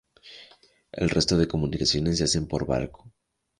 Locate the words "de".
1.37-1.47